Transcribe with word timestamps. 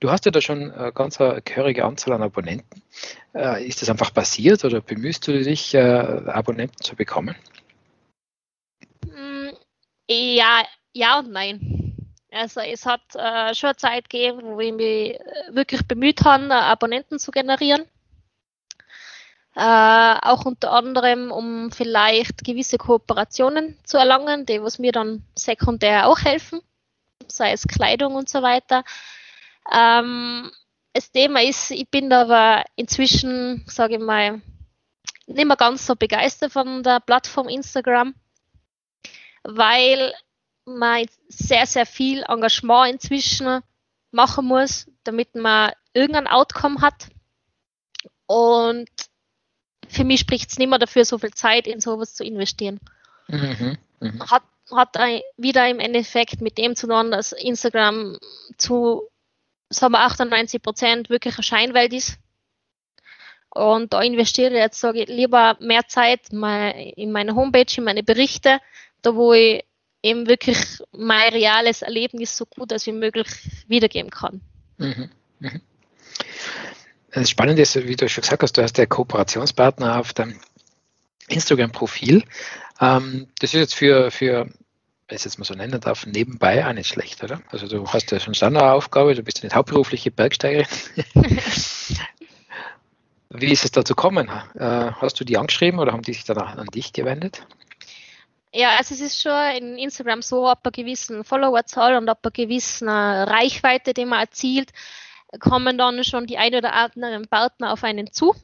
Du 0.00 0.10
hast 0.10 0.24
ja 0.24 0.30
da 0.30 0.40
schon 0.40 0.72
eine 0.72 0.92
ganz 0.92 1.18
gehörige 1.18 1.84
Anzahl 1.84 2.14
an 2.14 2.22
Abonnenten. 2.22 2.82
Äh, 3.34 3.66
ist 3.66 3.82
das 3.82 3.90
einfach 3.90 4.14
passiert 4.14 4.64
oder 4.64 4.80
bemühst 4.80 5.28
du 5.28 5.32
dich, 5.32 5.74
äh, 5.74 5.78
Abonnenten 5.78 6.82
zu 6.82 6.96
bekommen? 6.96 7.36
Mm, 9.04 9.50
ja, 10.08 10.62
ja 10.94 11.18
und 11.18 11.30
nein. 11.30 11.94
Also 12.32 12.60
es 12.60 12.86
hat 12.86 13.02
äh, 13.14 13.54
schon 13.54 13.68
eine 13.68 13.76
Zeit 13.76 14.08
gegeben, 14.08 14.40
wo 14.42 14.60
ich 14.60 14.72
mich 14.72 15.18
wirklich 15.50 15.86
bemüht 15.86 16.24
habe, 16.24 16.50
Abonnenten 16.54 17.18
zu 17.18 17.30
generieren. 17.30 17.82
Äh, 19.54 19.60
auch 20.22 20.46
unter 20.46 20.72
anderem, 20.72 21.30
um 21.30 21.72
vielleicht 21.72 22.42
gewisse 22.42 22.78
Kooperationen 22.78 23.76
zu 23.84 23.98
erlangen, 23.98 24.46
die 24.46 24.62
was 24.62 24.78
mir 24.78 24.92
dann 24.92 25.24
sekundär 25.34 26.08
auch 26.08 26.20
helfen, 26.20 26.60
sei 27.26 27.52
es 27.52 27.68
Kleidung 27.68 28.14
und 28.14 28.30
so 28.30 28.42
weiter. 28.42 28.84
Ähm, 29.72 30.50
das 30.92 31.10
Thema 31.12 31.42
ist, 31.42 31.70
ich 31.70 31.88
bin 31.88 32.12
aber 32.12 32.64
inzwischen, 32.76 33.64
sage 33.66 33.94
ich 33.94 34.00
mal, 34.00 34.42
nicht 35.26 35.46
mehr 35.46 35.56
ganz 35.56 35.86
so 35.86 35.94
begeistert 35.94 36.52
von 36.52 36.82
der 36.82 37.00
Plattform 37.00 37.48
Instagram, 37.48 38.14
weil 39.44 40.12
man 40.64 41.06
sehr, 41.28 41.66
sehr 41.66 41.86
viel 41.86 42.22
Engagement 42.28 42.94
inzwischen 42.94 43.60
machen 44.10 44.46
muss, 44.46 44.86
damit 45.04 45.34
man 45.34 45.72
irgendein 45.92 46.26
Outcome 46.26 46.80
hat. 46.80 47.08
Und 48.26 48.88
für 49.88 50.04
mich 50.04 50.20
spricht 50.20 50.50
es 50.50 50.58
nicht 50.58 50.68
mehr 50.68 50.78
dafür, 50.78 51.04
so 51.04 51.18
viel 51.18 51.32
Zeit 51.32 51.66
in 51.66 51.80
sowas 51.80 52.14
zu 52.14 52.24
investieren. 52.24 52.80
Mhm, 53.28 53.78
mh. 54.00 54.30
Hat, 54.30 54.42
hat 54.72 54.96
wieder 55.36 55.68
im 55.68 55.80
Endeffekt 55.80 56.40
mit 56.40 56.58
dem 56.58 56.76
zu 56.76 56.86
tun, 56.86 57.10
dass 57.10 57.32
Instagram 57.32 58.18
zu 58.56 59.08
sagen 59.70 59.92
wir 59.92 60.00
98 60.00 60.60
Prozent 60.60 61.10
wirklich 61.10 61.34
eine 61.36 61.42
Scheinwelt 61.42 61.92
ist. 61.92 62.18
Und 63.52 63.92
da 63.92 64.00
investiere 64.02 64.50
ich 64.50 64.58
jetzt, 64.58 64.80
sage 64.80 65.02
ich, 65.02 65.08
lieber 65.08 65.56
mehr 65.60 65.86
Zeit 65.88 66.20
in 66.30 67.12
meine 67.12 67.34
Homepage, 67.34 67.72
in 67.76 67.84
meine 67.84 68.02
Berichte, 68.02 68.60
da 69.02 69.14
wo 69.14 69.32
ich 69.32 69.64
eben 70.02 70.28
wirklich 70.28 70.58
mein 70.92 71.32
reales 71.32 71.82
Erlebnis 71.82 72.36
so 72.36 72.46
gut 72.46 72.72
als 72.72 72.86
möglich 72.86 73.26
wiedergeben 73.66 74.10
kann. 74.10 74.40
Mhm. 74.78 75.10
Mhm. 75.40 75.60
Das 77.10 77.28
Spannende 77.28 77.62
ist, 77.62 77.74
wie 77.86 77.96
du 77.96 78.08
schon 78.08 78.22
gesagt 78.22 78.42
hast, 78.42 78.56
du 78.56 78.62
hast 78.62 78.78
ja 78.78 78.86
Kooperationspartner 78.86 79.98
auf 79.98 80.12
deinem 80.12 80.38
Instagram-Profil. 81.28 82.22
Ähm, 82.80 83.28
das 83.40 83.52
ist 83.52 83.60
jetzt 83.60 83.74
für, 83.74 84.10
für, 84.10 84.48
wenn 85.10 85.16
ich 85.16 85.22
es 85.22 85.24
jetzt 85.24 85.38
mal 85.38 85.44
so 85.44 85.54
nennen 85.54 85.80
darf, 85.80 86.06
nebenbei 86.06 86.64
auch 86.64 86.72
nicht 86.72 86.86
schlecht, 86.86 87.24
oder? 87.24 87.40
Also 87.50 87.66
du 87.66 87.84
hast 87.88 88.12
ja 88.12 88.20
schon 88.20 88.32
eine 88.40 88.72
Aufgabe, 88.72 89.16
du 89.16 89.24
bist 89.24 89.38
ja 89.38 89.46
nicht 89.46 89.56
hauptberufliche 89.56 90.12
Bergsteigerin. 90.12 90.68
wie 93.30 93.52
ist 93.52 93.64
es 93.64 93.72
dazu 93.72 93.96
gekommen? 93.96 94.28
Äh, 94.54 94.92
hast 94.92 95.18
du 95.18 95.24
die 95.24 95.36
angeschrieben 95.36 95.80
oder 95.80 95.92
haben 95.92 96.02
die 96.02 96.12
sich 96.12 96.22
dann 96.22 96.38
an 96.38 96.68
dich 96.68 96.92
gewendet? 96.92 97.44
Ja, 98.52 98.76
also 98.78 98.94
es 98.94 99.00
ist 99.00 99.20
schon 99.20 99.56
in 99.56 99.78
Instagram 99.78 100.22
so, 100.22 100.46
ab 100.46 100.60
einer 100.62 100.70
gewissen 100.70 101.24
Followerzahl 101.24 101.96
und 101.96 102.08
ab 102.08 102.20
einer 102.22 102.30
gewissen 102.30 102.88
Reichweite, 102.88 103.94
die 103.94 104.04
man 104.04 104.20
erzielt, 104.20 104.70
kommen 105.40 105.76
dann 105.76 106.04
schon 106.04 106.28
die 106.28 106.38
ein 106.38 106.54
oder 106.54 106.72
anderen 106.72 107.26
Partner 107.26 107.72
auf 107.72 107.82
einen 107.82 108.12
zu. 108.12 108.36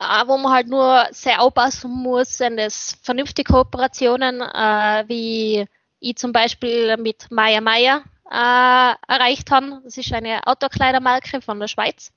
Äh, 0.00 0.26
wo 0.26 0.36
man 0.36 0.52
halt 0.52 0.68
nur 0.68 1.06
sehr 1.10 1.42
aufpassen 1.42 1.90
muss, 1.90 2.38
sind 2.38 2.58
es 2.58 2.96
vernünftige 3.02 3.52
Kooperationen, 3.52 4.40
äh, 4.40 5.04
wie 5.08 5.66
ich 6.00 6.16
zum 6.16 6.32
Beispiel 6.32 6.96
mit 6.96 7.28
Maya 7.30 7.60
Maya 7.60 8.02
äh, 8.30 8.94
erreicht 9.12 9.50
habe. 9.50 9.80
Das 9.84 9.96
ist 9.96 10.12
eine 10.12 10.46
Outdoor-Kleidermarke 10.46 11.40
von 11.40 11.58
der 11.58 11.66
Schweiz. 11.66 12.12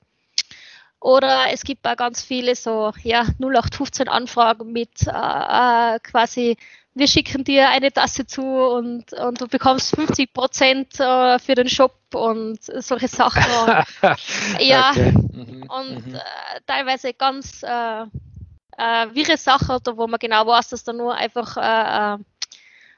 Oder 1.00 1.52
es 1.52 1.64
gibt 1.64 1.84
auch 1.84 1.96
ganz 1.96 2.22
viele 2.22 2.54
so 2.54 2.92
ja, 3.02 3.22
0815 3.40 4.08
Anfragen 4.08 4.70
mit 4.70 5.06
äh, 5.08 5.10
äh, 5.10 5.98
quasi 6.00 6.56
wir 6.94 7.08
schicken 7.08 7.44
dir 7.44 7.70
eine 7.70 7.92
Tasse 7.92 8.26
zu 8.26 8.42
und, 8.42 9.12
und 9.14 9.40
du 9.40 9.48
bekommst 9.48 9.94
50 9.96 10.32
Prozent 10.32 11.00
äh, 11.00 11.38
für 11.38 11.54
den 11.54 11.68
Shop 11.68 11.96
und 12.14 12.58
solche 12.62 13.08
Sachen. 13.08 13.42
ja, 14.58 14.90
okay. 14.90 15.12
mhm. 15.12 15.62
und 15.68 16.06
mhm. 16.06 16.14
Äh, 16.14 16.60
teilweise 16.66 17.14
ganz 17.14 17.62
äh, 17.62 18.02
äh, 18.02 19.14
wirre 19.14 19.36
Sachen, 19.36 19.78
wo 19.94 20.06
man 20.06 20.18
genau 20.18 20.46
weiß, 20.46 20.68
dass 20.68 20.84
da 20.84 20.92
nur 20.92 21.14
einfach 21.14 21.56
äh, 21.56 21.60
äh, 21.60 22.18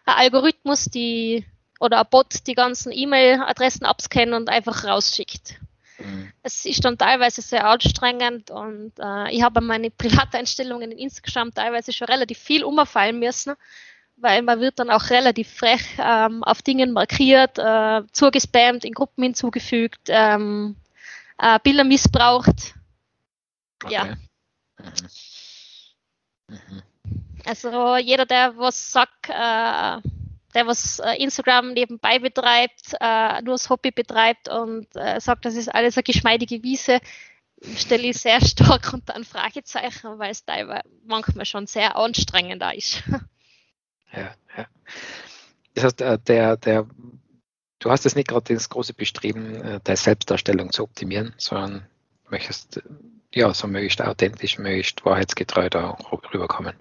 ein 0.06 0.16
Algorithmus 0.16 0.86
die 0.86 1.44
oder 1.80 2.00
ein 2.00 2.06
Bot 2.10 2.46
die 2.46 2.54
ganzen 2.54 2.92
E-Mail-Adressen 2.92 3.84
abscannt 3.84 4.32
und 4.32 4.48
einfach 4.48 4.84
rausschickt. 4.84 5.60
Mhm. 6.04 6.32
Es 6.42 6.64
ist 6.64 6.84
dann 6.84 6.98
teilweise 6.98 7.40
sehr 7.40 7.66
anstrengend 7.66 8.50
und 8.50 8.92
äh, 8.98 9.30
ich 9.32 9.42
habe 9.42 9.60
meine 9.60 9.90
Privateinstellungen 9.98 10.92
in 10.92 10.98
Instagram 10.98 11.52
teilweise 11.52 11.92
schon 11.92 12.08
relativ 12.08 12.38
viel 12.38 12.64
umfallen 12.64 13.18
müssen, 13.18 13.54
weil 14.16 14.42
man 14.42 14.60
wird 14.60 14.78
dann 14.78 14.90
auch 14.90 15.10
relativ 15.10 15.48
frech 15.48 15.82
ähm, 15.98 16.44
auf 16.44 16.62
Dingen 16.62 16.92
markiert, 16.92 17.58
äh, 17.58 18.02
zugespammt, 18.12 18.84
in 18.84 18.92
Gruppen 18.92 19.22
hinzugefügt, 19.24 20.08
ähm, 20.08 20.76
äh, 21.38 21.58
Bilder 21.62 21.84
missbraucht. 21.84 22.74
Okay. 23.82 23.94
Ja. 23.94 24.04
Mhm. 24.04 24.16
Mhm. 26.48 26.82
Also 27.46 27.96
jeder, 27.96 28.26
der 28.26 28.56
was 28.56 28.92
sagt, 28.92 29.28
äh, 29.28 30.00
der 30.54 30.66
was 30.66 31.00
äh, 31.00 31.14
Instagram 31.16 31.72
nebenbei 31.72 32.18
betreibt, 32.18 32.94
äh, 33.00 33.42
nur 33.42 33.54
das 33.54 33.68
Hobby 33.70 33.90
betreibt 33.90 34.48
und 34.48 34.86
äh, 34.94 35.20
sagt, 35.20 35.44
das 35.44 35.54
ist 35.54 35.68
alles 35.68 35.96
eine 35.96 36.04
geschmeidige 36.04 36.62
Wiese, 36.62 37.00
stelle 37.76 38.04
ich 38.04 38.18
sehr 38.18 38.40
stark 38.44 38.92
unter 38.92 39.14
ein 39.14 39.24
Fragezeichen, 39.24 40.18
weil 40.18 40.30
es 40.30 40.44
da 40.44 40.82
manchmal 41.06 41.44
schon 41.44 41.66
sehr 41.66 41.96
anstrengend 41.96 42.62
da 42.62 42.70
ist. 42.70 43.02
Ja, 44.16 44.32
ja. 44.56 44.66
Das 45.74 45.82
heißt, 45.82 46.28
der, 46.28 46.56
der, 46.56 46.86
du 47.80 47.90
hast 47.90 48.04
jetzt 48.04 48.14
nicht 48.14 48.28
gerade 48.28 48.54
das 48.54 48.68
große 48.68 48.94
Bestreben, 48.94 49.80
deine 49.82 49.96
Selbstdarstellung 49.96 50.70
zu 50.70 50.84
optimieren, 50.84 51.34
sondern 51.36 51.84
möchtest 52.30 52.80
ja 53.34 53.52
so 53.52 53.66
möglichst 53.66 54.00
authentisch, 54.00 54.58
möglichst 54.58 55.04
wahrheitsgetreu 55.04 55.68
da 55.68 55.98
rüberkommen. 56.32 56.76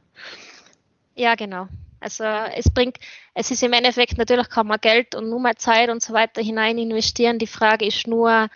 Ja, 1.15 1.33
genau. 1.33 1.67
Also 2.03 2.25
es 2.25 2.69
bringt, 2.69 2.97
es 3.33 3.49
ist 3.49 3.63
im 3.63 3.73
Endeffekt 3.73 4.17
natürlich 4.17 4.49
kann 4.49 4.67
man 4.67 4.79
Geld 4.79 5.15
und 5.15 5.29
nur 5.29 5.39
mehr 5.39 5.55
Zeit 5.55 5.89
und 5.89 6.01
so 6.03 6.13
weiter 6.13 6.41
hinein 6.41 6.77
investieren. 6.77 7.39
Die 7.39 7.47
Frage 7.47 7.85
ist 7.85 8.07
nur, 8.07 8.49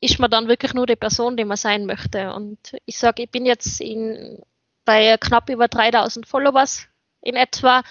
ist 0.00 0.18
man 0.18 0.30
dann 0.30 0.48
wirklich 0.48 0.74
nur 0.74 0.86
die 0.86 0.96
Person, 0.96 1.36
die 1.36 1.44
man 1.44 1.56
sein 1.56 1.86
möchte? 1.86 2.32
Und 2.32 2.58
ich 2.86 2.98
sage, 2.98 3.22
ich 3.22 3.30
bin 3.30 3.46
jetzt 3.46 3.80
in, 3.80 4.42
bei 4.84 5.16
knapp 5.16 5.48
über 5.48 5.68
3000 5.68 6.26
Followers 6.26 6.88
in 7.22 7.36
etwa 7.36 7.82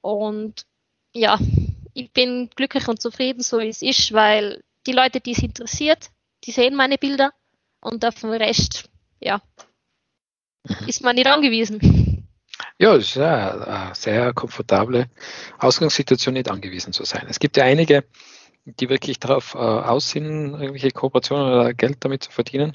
und 0.00 0.66
ja, 1.12 1.38
ich 1.94 2.12
bin 2.12 2.50
glücklich 2.54 2.88
und 2.88 3.00
zufrieden, 3.00 3.42
so 3.42 3.60
wie 3.60 3.68
es 3.68 3.82
ist, 3.82 4.12
weil 4.12 4.62
die 4.86 4.92
Leute, 4.92 5.20
die 5.20 5.32
es 5.32 5.42
interessiert, 5.42 6.10
die 6.44 6.52
sehen 6.52 6.74
meine 6.74 6.98
Bilder 6.98 7.32
und 7.80 8.04
auf 8.04 8.20
den 8.20 8.30
Rest, 8.30 8.88
ja, 9.20 9.42
ist 10.86 11.02
man 11.02 11.16
nicht 11.16 11.26
angewiesen. 11.26 12.09
Ja, 12.80 12.94
es 12.96 13.08
ist 13.08 13.18
eine 13.18 13.94
sehr 13.94 14.32
komfortable 14.32 15.10
Ausgangssituation, 15.58 16.32
nicht 16.32 16.50
angewiesen 16.50 16.94
zu 16.94 17.04
sein. 17.04 17.26
Es 17.28 17.38
gibt 17.38 17.58
ja 17.58 17.64
einige, 17.64 18.04
die 18.64 18.88
wirklich 18.88 19.18
darauf 19.20 19.54
äh, 19.54 19.58
aus 19.58 20.08
sind, 20.08 20.54
irgendwelche 20.54 20.90
Kooperationen 20.90 21.44
oder 21.52 21.74
Geld 21.74 21.98
damit 22.00 22.24
zu 22.24 22.30
verdienen. 22.32 22.74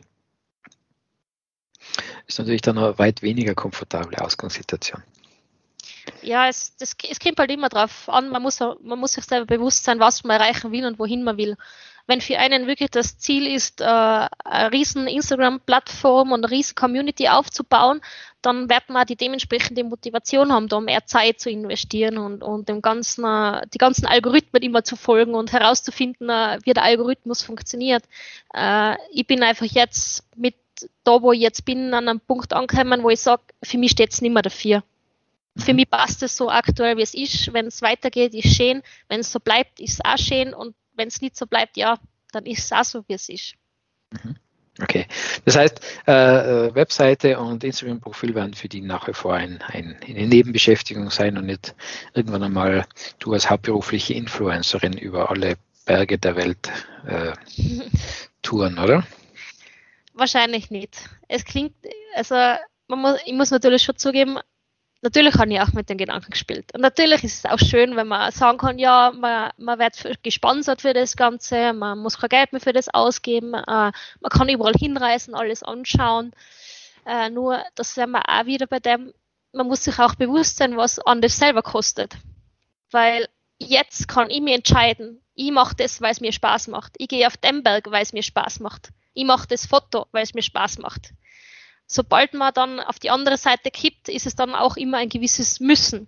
Ist 2.27 2.37
natürlich 2.37 2.61
dann 2.61 2.77
eine 2.77 2.99
weit 2.99 3.23
weniger 3.23 3.55
komfortable 3.55 4.21
Ausgangssituation. 4.21 5.01
Ja, 6.25 6.47
es, 6.47 6.75
das, 6.77 6.95
es 7.09 7.19
kommt 7.19 7.39
halt 7.39 7.51
immer 7.51 7.69
drauf 7.69 8.09
an, 8.09 8.29
man 8.29 8.41
muss, 8.41 8.59
man 8.59 8.99
muss 8.99 9.13
sich 9.13 9.23
selber 9.23 9.45
bewusst 9.45 9.83
sein, 9.83 9.99
was 9.99 10.23
man 10.23 10.39
erreichen 10.39 10.71
will 10.71 10.85
und 10.85 10.99
wohin 10.99 11.23
man 11.23 11.37
will. 11.37 11.55
Wenn 12.07 12.21
für 12.21 12.37
einen 12.37 12.67
wirklich 12.67 12.91
das 12.91 13.17
Ziel 13.17 13.47
ist, 13.47 13.81
äh, 13.81 13.85
eine 13.85 14.71
riesen 14.71 15.07
Instagram-Plattform 15.07 16.31
und 16.31 16.43
eine 16.43 16.51
riesen 16.51 16.75
Community 16.75 17.29
aufzubauen, 17.29 18.01
dann 18.43 18.69
wird 18.69 18.89
man 18.89 19.07
die 19.07 19.15
dementsprechende 19.15 19.83
Motivation 19.83 20.51
haben, 20.51 20.67
da 20.67 20.79
mehr 20.79 21.05
Zeit 21.07 21.39
zu 21.39 21.49
investieren 21.49 22.19
und, 22.19 22.43
und 22.43 22.69
dem 22.69 22.81
ganzen, 22.81 23.25
äh, 23.25 23.61
die 23.73 23.79
ganzen 23.79 24.05
Algorithmen 24.05 24.61
immer 24.61 24.83
zu 24.83 24.95
folgen 24.95 25.33
und 25.33 25.51
herauszufinden, 25.51 26.29
äh, 26.29 26.59
wie 26.63 26.73
der 26.73 26.83
Algorithmus 26.83 27.41
funktioniert. 27.41 28.03
Äh, 28.53 28.97
ich 29.11 29.25
bin 29.25 29.41
einfach 29.41 29.65
jetzt 29.65 30.25
mit 30.35 30.55
da, 31.03 31.21
wo 31.21 31.31
ich 31.31 31.39
jetzt 31.41 31.65
bin, 31.65 31.93
an 31.93 32.07
einem 32.07 32.19
Punkt 32.19 32.53
angekommen, 32.53 33.01
wo 33.01 33.09
ich 33.09 33.21
sage, 33.21 33.41
für 33.63 33.77
mich 33.77 33.91
steht 33.91 34.11
es 34.11 34.21
nicht 34.21 34.33
mehr 34.33 34.43
dafür. 34.43 34.83
Für 35.57 35.73
mich 35.73 35.89
passt 35.89 36.21
es 36.23 36.35
so 36.35 36.49
aktuell, 36.49 36.97
wie 36.97 37.01
es 37.01 37.13
ist. 37.13 37.53
Wenn 37.53 37.67
es 37.67 37.81
weitergeht, 37.81 38.33
ist 38.33 38.55
schön. 38.55 38.81
Wenn 39.07 39.21
es 39.21 39.31
so 39.31 39.39
bleibt, 39.39 39.79
ist 39.79 39.93
es 39.93 40.05
auch 40.05 40.17
schön. 40.17 40.53
Und 40.53 40.75
wenn 40.95 41.07
es 41.07 41.21
nicht 41.21 41.37
so 41.37 41.45
bleibt, 41.45 41.77
ja, 41.77 41.97
dann 42.31 42.45
ist 42.45 42.65
es 42.65 42.71
auch 42.71 42.83
so, 42.83 43.03
wie 43.07 43.13
es 43.13 43.29
ist. 43.29 43.53
Mhm. 44.11 44.35
Okay, 44.81 45.07
das 45.45 45.55
heißt, 45.55 45.79
äh, 46.05 46.11
äh, 46.67 46.75
Webseite 46.75 47.39
und 47.39 47.63
Instagram-Profil 47.63 48.35
werden 48.35 48.53
für 48.53 48.67
die 48.67 48.81
nach 48.81 49.07
wie 49.07 49.13
vor 49.13 49.33
ein, 49.33 49.61
ein, 49.61 49.97
eine 50.05 50.27
Nebenbeschäftigung 50.27 51.09
sein 51.11 51.37
und 51.37 51.45
nicht 51.45 51.73
irgendwann 52.13 52.43
einmal 52.43 52.85
du 53.19 53.31
als 53.31 53.49
hauptberufliche 53.49 54.13
Influencerin 54.13 54.97
über 54.97 55.29
alle 55.29 55.55
Berge 55.85 56.17
der 56.17 56.35
Welt 56.35 56.69
äh, 57.07 57.31
touren, 58.41 58.77
oder? 58.77 59.07
Wahrscheinlich 60.13 60.69
nicht. 60.71 61.09
Es 61.29 61.45
klingt, 61.45 61.73
also 62.13 62.35
man 62.87 62.99
muss, 62.99 63.19
ich 63.25 63.33
muss 63.33 63.51
natürlich 63.51 63.83
schon 63.83 63.95
zugeben, 63.95 64.39
natürlich 65.05 65.35
habe 65.35 65.53
ich 65.53 65.61
auch 65.61 65.71
mit 65.71 65.89
den 65.89 65.97
Gedanken 65.97 66.31
gespielt. 66.31 66.73
Und 66.73 66.81
natürlich 66.81 67.23
ist 67.23 67.45
es 67.45 67.49
auch 67.49 67.59
schön, 67.59 67.95
wenn 67.95 68.07
man 68.07 68.31
sagen 68.31 68.57
kann, 68.57 68.77
ja, 68.77 69.13
man, 69.15 69.51
man 69.57 69.79
wird 69.79 70.21
gesponsert 70.23 70.81
für 70.81 70.93
das 70.93 71.15
Ganze, 71.15 71.71
man 71.71 71.99
muss 71.99 72.17
kein 72.17 72.29
Geld 72.29 72.51
mehr 72.51 72.59
für 72.59 72.73
das 72.73 72.89
ausgeben, 72.93 73.53
äh, 73.53 73.63
man 73.65 74.29
kann 74.29 74.49
überall 74.49 74.73
hinreisen, 74.73 75.35
alles 75.35 75.63
anschauen. 75.63 76.33
Äh, 77.05 77.29
nur, 77.29 77.63
das 77.75 77.93
sind 77.93 78.11
wir 78.11 78.27
auch 78.27 78.45
wieder 78.45 78.67
bei 78.67 78.79
dem, 78.79 79.13
man 79.53 79.67
muss 79.67 79.85
sich 79.85 79.97
auch 79.99 80.15
bewusst 80.15 80.57
sein, 80.57 80.75
was 80.75 80.99
anders 80.99 81.37
selber 81.37 81.61
kostet. 81.61 82.17
Weil 82.91 83.27
jetzt 83.59 84.07
kann 84.07 84.29
ich 84.29 84.41
mir 84.41 84.55
entscheiden, 84.55 85.21
ich 85.35 85.51
mache 85.51 85.75
das, 85.75 86.01
weil 86.01 86.11
es 86.11 86.21
mir 86.21 86.33
Spaß 86.33 86.67
macht. 86.67 86.93
Ich 86.97 87.07
gehe 87.07 87.27
auf 87.27 87.37
den 87.37 87.63
Berg, 87.63 87.91
weil 87.91 88.03
es 88.03 88.11
mir 88.11 88.23
Spaß 88.23 88.59
macht. 88.59 88.89
Ich 89.13 89.25
mache 89.25 89.47
das 89.47 89.65
Foto, 89.65 90.07
weil 90.11 90.23
es 90.23 90.33
mir 90.33 90.41
Spaß 90.41 90.79
macht 90.79 91.13
sobald 91.87 92.33
man 92.33 92.53
dann 92.53 92.79
auf 92.79 92.99
die 92.99 93.09
andere 93.09 93.37
Seite 93.37 93.71
kippt, 93.71 94.09
ist 94.09 94.25
es 94.25 94.35
dann 94.35 94.55
auch 94.55 94.77
immer 94.77 94.97
ein 94.97 95.09
gewisses 95.09 95.59
Müssen. 95.59 96.07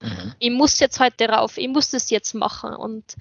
Mhm. 0.00 0.34
Ich 0.38 0.50
muss 0.50 0.78
jetzt 0.80 1.00
heute 1.00 1.28
rauf, 1.28 1.58
ich 1.58 1.68
muss 1.68 1.90
das 1.90 2.10
jetzt 2.10 2.34
machen. 2.34 2.74
Und 2.74 3.16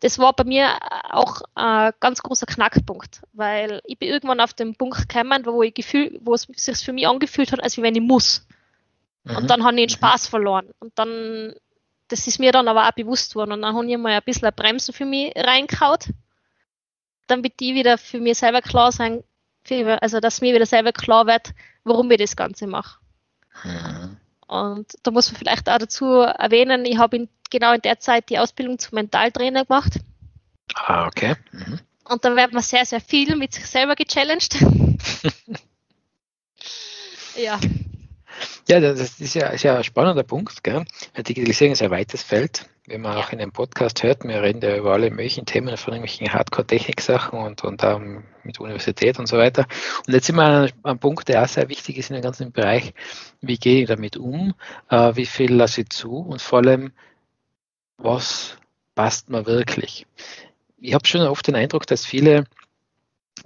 das 0.00 0.18
war 0.18 0.32
bei 0.32 0.44
mir 0.44 0.78
auch 1.10 1.42
ein 1.54 1.92
ganz 2.00 2.22
großer 2.22 2.46
Knackpunkt, 2.46 3.22
weil 3.32 3.80
ich 3.84 3.98
bin 3.98 4.08
irgendwann 4.08 4.40
auf 4.40 4.54
den 4.54 4.74
Punkt 4.74 5.08
gekommen, 5.08 5.44
wo, 5.44 5.62
ich 5.62 5.74
gefühl, 5.74 6.18
wo 6.22 6.34
es 6.34 6.42
sich 6.42 6.78
für 6.78 6.92
mich 6.92 7.06
angefühlt 7.06 7.52
hat, 7.52 7.62
als 7.62 7.80
wenn 7.80 7.94
ich 7.94 8.02
muss. 8.02 8.46
Mhm. 9.24 9.36
Und 9.36 9.50
dann 9.50 9.64
habe 9.64 9.74
ich 9.74 9.86
den 9.86 9.94
mhm. 9.94 9.98
Spaß 9.98 10.28
verloren. 10.28 10.70
Und 10.78 10.98
dann, 10.98 11.54
das 12.08 12.26
ist 12.26 12.38
mir 12.38 12.52
dann 12.52 12.68
aber 12.68 12.88
auch 12.88 12.92
bewusst 12.92 13.34
worden. 13.34 13.52
Und 13.52 13.62
dann 13.62 13.74
habe 13.74 13.90
ich 13.90 13.98
mal 13.98 14.12
ein 14.12 14.22
bisschen 14.24 14.44
eine 14.44 14.52
Bremse 14.52 14.92
für 14.92 15.04
mich 15.04 15.32
reingehaut. 15.36 16.06
Dann 17.26 17.42
wird 17.42 17.60
die 17.60 17.74
wieder 17.74 17.98
für 17.98 18.20
mich 18.20 18.38
selber 18.38 18.62
klar 18.62 18.92
sein, 18.92 19.22
also 20.00 20.20
dass 20.20 20.40
mir 20.40 20.54
wieder 20.54 20.66
selber 20.66 20.92
klar 20.92 21.26
wird, 21.26 21.52
warum 21.84 22.10
ich 22.10 22.18
das 22.18 22.36
Ganze 22.36 22.66
mache. 22.66 22.98
Mhm. 23.64 24.16
Und 24.46 24.94
da 25.02 25.10
muss 25.10 25.30
man 25.30 25.38
vielleicht 25.38 25.68
auch 25.68 25.78
dazu 25.78 26.06
erwähnen, 26.06 26.84
ich 26.84 26.98
habe 26.98 27.28
genau 27.50 27.72
in 27.72 27.82
der 27.82 28.00
Zeit 28.00 28.30
die 28.30 28.38
Ausbildung 28.38 28.78
zum 28.78 28.96
Mentaltrainer 28.96 29.64
gemacht. 29.64 30.00
Ah, 30.74 31.06
okay. 31.06 31.36
Mhm. 31.52 31.78
Und 32.04 32.24
dann 32.24 32.36
wird 32.36 32.52
man 32.52 32.62
sehr, 32.62 32.84
sehr 32.84 33.00
viel 33.00 33.36
mit 33.36 33.54
sich 33.54 33.66
selber 33.66 33.94
gechallenged. 33.94 34.54
ja. 37.36 37.60
Ja, 38.68 38.80
das 38.80 39.20
ist 39.20 39.34
ja, 39.34 39.48
ist 39.48 39.62
ja 39.62 39.76
ein 39.76 39.84
spannender 39.84 40.22
Punkt. 40.24 40.64
Gell? 40.64 40.84
Digitalisierung 41.16 41.72
ist 41.72 41.82
ein 41.82 41.90
weites 41.90 42.22
Feld. 42.22 42.68
Wenn 42.90 43.02
man 43.02 43.16
auch 43.16 43.30
in 43.30 43.40
einem 43.40 43.52
Podcast 43.52 44.02
hört, 44.02 44.24
wir 44.24 44.42
reden 44.42 44.60
ja 44.62 44.76
über 44.76 44.94
alle 44.94 45.10
möglichen 45.10 45.46
Themen, 45.46 45.76
von 45.76 45.94
irgendwelchen 45.94 46.32
Hardcore-Technik-Sachen 46.32 47.38
und, 47.38 47.62
und 47.62 47.84
auch 47.84 48.00
mit 48.42 48.58
Universität 48.58 49.16
und 49.20 49.28
so 49.28 49.38
weiter. 49.38 49.68
Und 50.08 50.12
jetzt 50.12 50.26
sind 50.26 50.34
wir 50.34 50.42
an 50.42 50.70
einem 50.82 50.98
Punkt, 50.98 51.28
der 51.28 51.44
auch 51.44 51.46
sehr 51.46 51.68
wichtig 51.68 51.98
ist 51.98 52.10
in 52.10 52.16
dem 52.16 52.22
ganzen 52.22 52.50
Bereich. 52.50 52.92
Wie 53.40 53.58
gehe 53.58 53.82
ich 53.82 53.86
damit 53.86 54.16
um? 54.16 54.54
Äh, 54.88 55.14
wie 55.14 55.26
viel 55.26 55.54
lasse 55.54 55.82
ich 55.82 55.90
zu? 55.90 56.16
Und 56.16 56.42
vor 56.42 56.58
allem, 56.58 56.90
was 57.96 58.56
passt 58.96 59.30
mir 59.30 59.46
wirklich? 59.46 60.08
Ich 60.80 60.92
habe 60.92 61.06
schon 61.06 61.20
oft 61.20 61.46
den 61.46 61.54
Eindruck, 61.54 61.86
dass 61.86 62.04
viele 62.04 62.44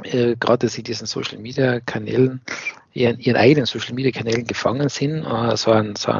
äh, 0.04 0.36
gerade 0.36 0.66
dass 0.66 0.72
sie 0.72 0.82
diesen 0.82 1.06
Social 1.06 1.38
Media 1.38 1.80
Kanälen, 1.80 2.40
ihren, 2.94 3.18
ihren 3.18 3.36
eigenen 3.36 3.66
Social 3.66 3.92
Media 3.92 4.10
Kanälen 4.10 4.46
gefangen 4.46 4.88
sind, 4.88 5.22
äh, 5.22 5.54
so 5.58 5.70
einen, 5.70 5.96
so 5.96 6.12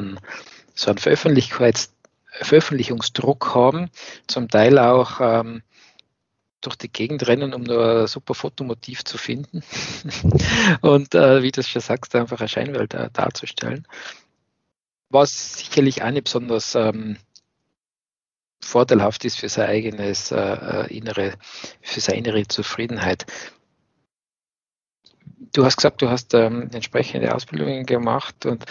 so 0.74 0.92
Veröffentlichkeits, 0.94 1.93
Veröffentlichungsdruck 2.42 3.54
haben, 3.54 3.90
zum 4.26 4.48
Teil 4.48 4.78
auch 4.78 5.20
ähm, 5.20 5.62
durch 6.60 6.76
die 6.76 6.90
Gegend 6.90 7.26
rennen, 7.26 7.54
um 7.54 7.62
nur 7.62 8.02
ein 8.02 8.06
super 8.06 8.34
Fotomotiv 8.34 9.04
zu 9.04 9.18
finden 9.18 9.62
und 10.80 11.14
äh, 11.14 11.42
wie 11.42 11.52
du 11.52 11.62
schon 11.62 11.82
sagst, 11.82 12.14
einfach 12.14 12.40
eine 12.40 12.48
Scheinwelt 12.48 12.94
äh, 12.94 13.10
darzustellen. 13.12 13.86
Was 15.10 15.58
sicherlich 15.58 16.02
auch 16.02 16.10
nicht 16.10 16.24
besonders 16.24 16.74
ähm, 16.74 17.16
vorteilhaft 18.62 19.24
ist 19.24 19.38
für 19.38 19.48
sein 19.48 19.68
eigenes 19.68 20.32
äh, 20.32 20.36
äh 20.36 20.96
innere, 20.96 21.34
für 21.82 22.00
seine 22.00 22.18
innere 22.18 22.48
Zufriedenheit. 22.48 23.26
Du 25.52 25.64
hast 25.64 25.76
gesagt, 25.76 26.02
du 26.02 26.08
hast 26.08 26.34
ähm, 26.34 26.70
entsprechende 26.72 27.34
Ausbildungen 27.34 27.86
gemacht 27.86 28.46
und 28.46 28.64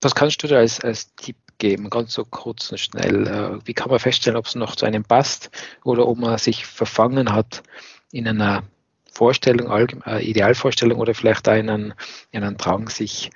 was 0.00 0.14
kannst 0.14 0.42
du 0.42 0.48
da 0.48 0.56
als, 0.56 0.80
als 0.80 1.14
Tipp 1.14 1.36
geben, 1.60 1.88
ganz 1.90 2.14
so 2.14 2.24
kurz 2.24 2.72
und 2.72 2.78
schnell? 2.78 3.28
Äh, 3.28 3.64
wie 3.64 3.74
kann 3.74 3.90
man 3.90 4.00
feststellen, 4.00 4.36
ob 4.36 4.46
es 4.46 4.56
noch 4.56 4.74
zu 4.74 4.86
einem 4.86 5.04
passt 5.04 5.50
oder 5.84 6.08
ob 6.08 6.18
man 6.18 6.36
sich 6.38 6.66
verfangen 6.66 7.32
hat 7.32 7.62
in 8.10 8.26
einer 8.26 8.64
Vorstellung, 9.12 9.70
äh, 10.06 10.20
Idealvorstellung 10.24 10.98
oder 10.98 11.14
vielleicht 11.14 11.48
auch 11.48 11.54
in 11.54 11.70
einen 11.70 12.56
Drang, 12.56 12.88
sich 12.88 13.30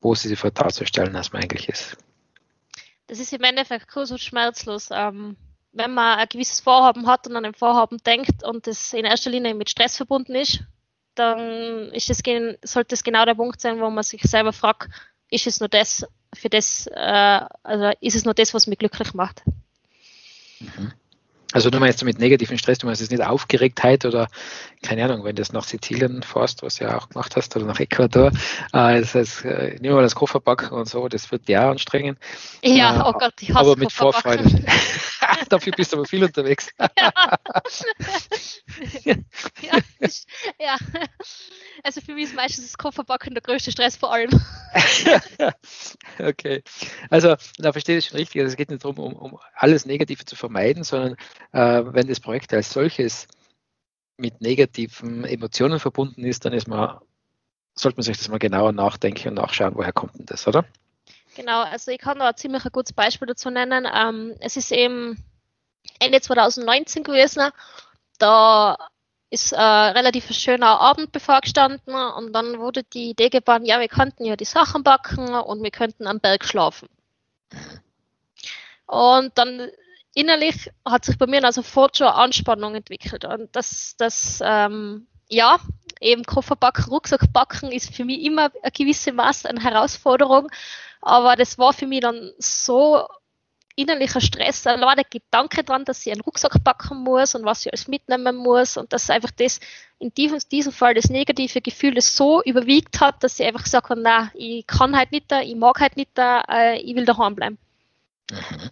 positiver 0.00 0.52
darzustellen, 0.52 1.16
als 1.16 1.32
man 1.32 1.42
eigentlich 1.42 1.68
ist? 1.68 1.96
Das 3.08 3.18
ist 3.18 3.32
im 3.32 3.42
Endeffekt 3.42 3.88
kurz 3.88 4.10
und 4.10 4.20
schmerzlos. 4.20 4.90
Ähm, 4.92 5.36
wenn 5.72 5.94
man 5.94 6.18
ein 6.18 6.28
gewisses 6.28 6.60
Vorhaben 6.60 7.06
hat 7.06 7.26
und 7.26 7.36
an 7.36 7.44
ein 7.44 7.54
Vorhaben 7.54 7.98
denkt 7.98 8.44
und 8.44 8.66
das 8.66 8.92
in 8.92 9.04
erster 9.04 9.30
Linie 9.30 9.54
mit 9.54 9.70
Stress 9.70 9.96
verbunden 9.96 10.34
ist, 10.34 10.60
dann 11.14 11.90
ist 11.92 12.10
es, 12.10 12.22
sollte 12.62 12.94
es 12.94 13.02
genau 13.02 13.24
der 13.24 13.34
Punkt 13.34 13.60
sein, 13.60 13.80
wo 13.80 13.90
man 13.90 14.04
sich 14.04 14.22
selber 14.22 14.52
fragt, 14.52 14.88
ist 15.30 15.46
es 15.46 15.60
nur 15.60 15.68
das, 15.68 16.06
für 16.34 16.48
das, 16.48 16.86
äh, 16.86 17.40
also 17.62 17.90
ist 18.00 18.16
es 18.16 18.24
nur 18.24 18.34
das, 18.34 18.54
was 18.54 18.66
mich 18.66 18.78
glücklich 18.78 19.14
macht. 19.14 19.42
Mhm. 20.60 20.92
Also 21.52 21.70
du 21.70 21.80
meinst 21.80 22.04
mit 22.04 22.18
negativen 22.18 22.58
Stress, 22.58 22.78
du 22.78 22.86
meinst 22.86 23.00
jetzt 23.00 23.10
nicht 23.10 23.24
Aufgeregtheit 23.24 24.04
oder 24.04 24.28
keine 24.82 25.04
Ahnung, 25.04 25.24
wenn 25.24 25.34
du 25.34 25.40
das 25.40 25.52
nach 25.52 25.64
Sizilien 25.64 26.22
fährst, 26.22 26.62
was 26.62 26.76
du 26.76 26.84
ja 26.84 26.98
auch 26.98 27.08
gemacht 27.08 27.36
hast, 27.36 27.56
oder 27.56 27.64
nach 27.64 27.80
Ecuador, 27.80 28.30
äh, 28.74 29.00
das 29.00 29.14
heißt, 29.14 29.44
äh, 29.46 29.76
nimm 29.80 29.94
mal 29.94 30.02
das 30.02 30.14
Kofferpacken 30.14 30.68
und 30.68 30.86
so, 30.86 31.08
das 31.08 31.32
wird 31.32 31.48
ja 31.48 31.70
anstrengend. 31.70 32.18
Ja, 32.62 33.00
äh, 33.00 33.08
oh 33.08 33.12
Gott, 33.12 33.32
ich 33.40 33.48
hasse 33.48 33.60
Aber 33.60 33.76
mit 33.76 33.92
Vorfreude. 33.92 34.44
Dafür 35.48 35.72
bist 35.72 35.92
du 35.92 35.96
aber 35.96 36.06
viel 36.06 36.24
unterwegs. 36.24 36.70
ja. 36.78 37.12
ja, 39.02 39.78
ja, 40.58 40.76
also 41.82 42.00
für 42.00 42.14
mich 42.14 42.24
ist 42.24 42.34
meistens 42.34 42.66
das 42.66 42.78
Kofferpacken 42.78 43.34
der 43.34 43.42
größte 43.42 43.72
Stress 43.72 43.96
vor 43.96 44.12
allem. 44.12 44.30
okay, 46.18 46.62
also 47.10 47.36
da 47.58 47.72
verstehe 47.72 47.98
ich 47.98 48.06
schon 48.06 48.18
richtig, 48.18 48.40
also 48.40 48.50
es 48.50 48.56
geht 48.56 48.70
nicht 48.70 48.84
darum, 48.84 48.98
um, 48.98 49.12
um 49.14 49.38
alles 49.54 49.86
Negative 49.86 50.24
zu 50.24 50.36
vermeiden, 50.36 50.84
sondern 50.84 51.16
äh, 51.52 51.84
wenn 51.92 52.08
das 52.08 52.20
Projekt 52.20 52.52
als 52.54 52.72
solches 52.72 53.26
mit 54.16 54.40
negativen 54.40 55.24
Emotionen 55.24 55.78
verbunden 55.78 56.24
ist, 56.24 56.44
dann 56.44 56.52
ist 56.52 56.68
man, 56.68 56.98
sollte 57.74 57.96
man 57.96 58.02
sich 58.02 58.18
das 58.18 58.28
mal 58.28 58.38
genauer 58.38 58.72
nachdenken 58.72 59.28
und 59.28 59.34
nachschauen, 59.34 59.74
woher 59.74 59.92
kommt 59.92 60.18
denn 60.18 60.26
das, 60.26 60.46
oder? 60.48 60.64
Genau, 61.38 61.62
also 61.62 61.92
ich 61.92 61.98
kann 61.98 62.18
da 62.18 62.30
ein 62.30 62.36
ziemlich 62.36 62.64
ein 62.64 62.72
gutes 62.72 62.92
Beispiel 62.92 63.28
dazu 63.28 63.48
nennen. 63.48 63.86
Ähm, 63.94 64.34
es 64.40 64.56
ist 64.56 64.72
eben 64.72 65.22
Ende 66.00 66.20
2019 66.20 67.04
gewesen. 67.04 67.50
Da 68.18 68.76
ist 69.30 69.52
äh, 69.52 69.60
relativ 69.60 70.28
ein 70.28 70.34
schöner 70.34 70.80
Abend 70.80 71.12
bevorgestanden 71.12 71.94
und 71.94 72.32
dann 72.32 72.58
wurde 72.58 72.82
die 72.82 73.10
Idee 73.10 73.28
geboren, 73.28 73.64
ja, 73.64 73.78
wir 73.78 73.86
könnten 73.86 74.24
ja 74.24 74.34
die 74.34 74.44
Sachen 74.44 74.82
backen 74.82 75.28
und 75.28 75.62
wir 75.62 75.70
könnten 75.70 76.08
am 76.08 76.18
Berg 76.18 76.44
schlafen. 76.44 76.88
Und 78.86 79.38
dann 79.38 79.70
innerlich 80.14 80.72
hat 80.84 81.04
sich 81.04 81.18
bei 81.18 81.28
mir 81.28 81.44
also 81.44 81.62
sofort 81.62 81.98
schon 81.98 82.08
Anspannung 82.08 82.74
entwickelt 82.74 83.24
und 83.24 83.54
das, 83.54 83.94
das 83.96 84.40
ähm, 84.44 85.06
ja, 85.28 85.58
eben 86.00 86.24
Kofferbacken, 86.24 86.84
Rucksackbacken 86.84 87.72
ist 87.72 87.94
für 87.94 88.04
mich 88.04 88.22
immer 88.22 88.50
ein 88.62 88.72
gewisse 88.72 89.12
Maß 89.12 89.46
eine 89.46 89.62
Herausforderung. 89.62 90.48
Aber 91.00 91.36
das 91.36 91.58
war 91.58 91.72
für 91.72 91.86
mich 91.86 92.00
dann 92.00 92.32
so 92.38 93.06
innerlicher 93.78 94.20
Stress, 94.20 94.66
allein 94.66 94.96
der 94.96 95.04
Gedanke 95.04 95.62
dran, 95.62 95.84
dass 95.84 96.04
ich 96.04 96.12
einen 96.12 96.20
Rucksack 96.20 96.64
packen 96.64 96.98
muss 96.98 97.36
und 97.36 97.44
was 97.44 97.64
ich 97.64 97.72
alles 97.72 97.86
mitnehmen 97.86 98.34
muss 98.34 98.76
und 98.76 98.92
dass 98.92 99.08
einfach 99.08 99.30
das 99.30 99.60
in 100.00 100.12
diesem, 100.14 100.40
diesem 100.50 100.72
Fall 100.72 100.94
das 100.94 101.10
negative 101.10 101.60
Gefühl 101.60 101.94
das 101.94 102.16
so 102.16 102.42
überwiegt 102.42 103.00
hat, 103.00 103.22
dass 103.22 103.38
ich 103.38 103.46
einfach 103.46 103.62
gesagt 103.62 103.90
habe, 103.90 104.00
na, 104.00 104.32
ich 104.34 104.66
kann 104.66 104.96
halt 104.96 105.12
nicht 105.12 105.30
da, 105.30 105.42
ich 105.42 105.54
mag 105.54 105.80
halt 105.80 105.96
nicht 105.96 106.10
da, 106.14 106.40
äh, 106.48 106.80
ich 106.80 106.96
will 106.96 107.04
daheim 107.04 107.36
bleiben. 107.36 107.58
Mhm. 108.30 108.70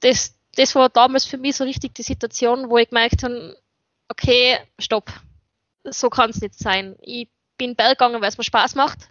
Das, 0.00 0.36
das 0.54 0.74
war 0.76 0.90
damals 0.90 1.24
für 1.24 1.38
mich 1.38 1.56
so 1.56 1.64
richtig 1.64 1.94
die 1.96 2.02
Situation, 2.02 2.70
wo 2.70 2.78
ich 2.78 2.88
gemerkt 2.88 3.24
habe, 3.24 3.56
okay, 4.08 4.58
stopp, 4.78 5.12
so 5.90 6.10
kann 6.10 6.30
es 6.30 6.40
nicht 6.40 6.58
sein. 6.58 6.96
Ich 7.00 7.28
bin 7.58 7.76
Berg 7.76 7.98
gegangen, 7.98 8.20
weil 8.20 8.28
es 8.28 8.38
mir 8.38 8.44
Spaß 8.44 8.74
macht. 8.74 9.10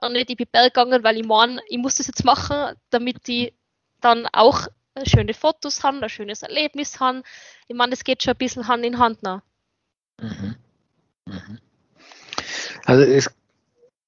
Und 0.00 0.12
nicht, 0.12 0.30
ich 0.30 0.36
bin 0.36 0.46
Berg 0.50 0.74
gegangen, 0.74 1.02
weil 1.02 1.18
ich 1.18 1.26
meine, 1.26 1.60
ich 1.68 1.78
muss 1.78 1.96
das 1.96 2.06
jetzt 2.06 2.24
machen, 2.24 2.76
damit 2.90 3.28
ich 3.28 3.54
dann 4.00 4.26
auch 4.32 4.68
schöne 5.04 5.34
Fotos 5.34 5.82
haben, 5.82 6.02
ein 6.02 6.08
schönes 6.08 6.42
Erlebnis 6.42 7.00
haben. 7.00 7.22
Ich 7.66 7.76
meine, 7.76 7.90
das 7.90 8.04
geht 8.04 8.22
schon 8.22 8.34
ein 8.34 8.38
bisschen 8.38 8.68
Hand 8.68 8.84
in 8.84 8.98
Hand. 8.98 9.22
Mhm. 9.22 10.56
Mhm. 11.26 11.58
Also 12.84 13.02
es, 13.04 13.30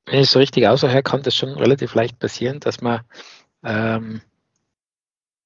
wenn 0.06 0.20
ich 0.20 0.30
so 0.30 0.38
richtig 0.38 0.66
außerher 0.66 1.02
kann 1.02 1.22
das 1.22 1.36
schon 1.36 1.50
relativ 1.50 1.94
leicht 1.94 2.18
passieren, 2.18 2.60
dass 2.60 2.80
man 2.80 3.02
ähm, 3.62 4.22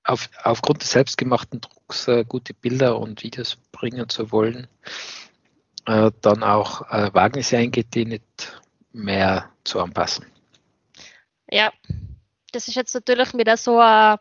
auf, 0.04 0.28
aufgrund 0.42 0.82
des 0.82 0.90
selbstgemachten 0.90 1.60
Drucks 1.60 2.08
äh, 2.08 2.24
gute 2.24 2.54
Bilder 2.54 2.98
und 2.98 3.22
Videos 3.22 3.56
bringen 3.72 4.08
zu 4.08 4.30
wollen, 4.30 4.68
äh, 5.86 6.10
dann 6.20 6.42
auch 6.42 6.90
äh, 6.90 7.12
Wagnisse 7.12 7.58
eingeht, 7.58 7.94
die 7.94 8.04
nicht 8.04 8.62
mehr 8.92 9.50
zu 9.64 9.80
anpassen. 9.80 10.26
Ja, 11.50 11.72
das 12.52 12.68
ist 12.68 12.74
jetzt 12.74 12.94
natürlich 12.94 13.34
wieder 13.34 13.56
so 13.56 13.78
eine 13.78 14.18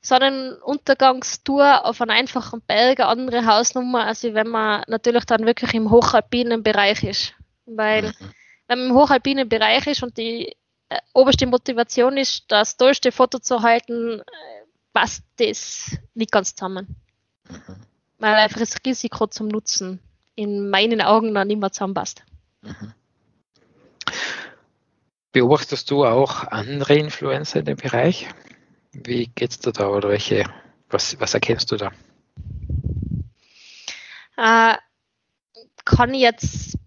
Sonnenuntergangstour 0.00 1.84
auf 1.84 2.00
einen 2.00 2.10
einfachen 2.10 2.62
Berg, 2.62 3.00
eine 3.00 3.08
andere 3.08 3.46
Hausnummer, 3.46 4.06
als 4.06 4.22
wenn 4.24 4.48
man 4.48 4.82
natürlich 4.86 5.24
dann 5.24 5.46
wirklich 5.46 5.74
im 5.74 5.90
hochalpinen 5.90 6.62
Bereich 6.62 7.02
ist. 7.04 7.34
Weil 7.66 8.02
mhm. 8.02 8.14
wenn 8.68 8.78
man 8.78 8.88
im 8.90 8.94
hochalpinen 8.94 9.48
Bereich 9.48 9.86
ist 9.86 10.02
und 10.02 10.16
die 10.16 10.56
äh, 10.88 10.98
oberste 11.12 11.46
Motivation 11.46 12.16
ist, 12.16 12.44
das 12.48 12.76
tollste 12.76 13.12
Foto 13.12 13.38
zu 13.38 13.62
halten, 13.62 14.20
äh, 14.20 14.24
passt 14.92 15.24
das 15.36 15.96
nicht 16.14 16.32
ganz 16.32 16.54
zusammen. 16.54 16.96
Mhm. 17.48 17.76
Weil 18.18 18.34
einfach 18.34 18.60
das 18.60 18.76
Risiko 18.84 19.26
zum 19.26 19.48
Nutzen 19.48 20.00
in 20.38 20.70
meinen 20.70 21.00
Augen 21.00 21.32
noch 21.32 21.44
nicht 21.44 21.60
mehr 21.60 21.72
zusammenpasst. 21.72 22.22
Mhm. 22.62 22.92
Beobachtest 25.32 25.90
du 25.90 26.04
auch 26.04 26.44
andere 26.44 26.94
Influencer 26.94 27.58
in 27.58 27.64
dem 27.64 27.76
Bereich? 27.76 28.28
Wie 28.92 29.26
geht's 29.34 29.58
dir 29.58 29.72
da 29.72 29.88
oder 29.88 30.08
welche, 30.08 30.44
was, 30.88 31.20
was 31.20 31.34
erkennst 31.34 31.70
du 31.72 31.76
da? 31.76 31.92
Äh, 34.36 34.76
kann 35.84 36.14
ich 36.14 36.20
jetzt 36.20 36.78